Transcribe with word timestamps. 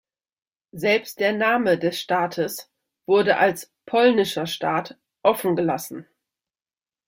Selbst 0.73 1.19
der 1.19 1.31
Name 1.31 1.77
des 1.77 1.99
Staates 1.99 2.71
wurde 3.05 3.37
als 3.37 3.71
„Polnischer 3.85 4.47
Staat“ 4.47 4.97
offengelassen. 5.21 6.07